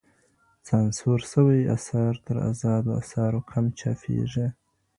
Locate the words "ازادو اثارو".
2.51-3.39